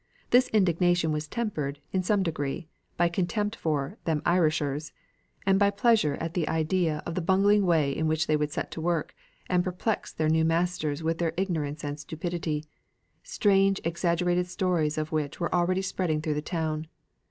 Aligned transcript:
This 0.31 0.47
indignation 0.47 1.11
was 1.11 1.27
tempered 1.27 1.79
in 1.93 2.01
some 2.01 2.23
degree, 2.23 2.67
by 2.97 3.07
contempt 3.07 3.55
for 3.55 3.99
"them 4.05 4.23
Irishers," 4.25 4.93
and 5.45 5.59
by 5.59 5.69
pleasure 5.69 6.15
at 6.15 6.33
the 6.33 6.47
idea 6.49 7.03
of 7.05 7.13
the 7.13 7.21
bungling 7.21 7.67
way 7.67 7.95
in 7.95 8.07
which 8.07 8.25
they 8.25 8.35
would 8.35 8.49
set 8.51 8.71
to 8.71 8.81
work, 8.81 9.13
and 9.47 9.63
perplex 9.63 10.11
their 10.11 10.27
new 10.27 10.43
masters 10.43 11.03
with 11.03 11.19
their 11.19 11.33
ignorance 11.37 11.83
and 11.83 11.99
stupidity, 11.99 12.63
strange 13.21 13.79
exaggerated 13.83 14.47
stories 14.47 14.97
of 14.97 15.11
which 15.11 15.39
were 15.39 15.53
already 15.53 15.83
spreading 15.83 16.19
through 16.19 16.33
the 16.33 16.41
town. 16.41 16.87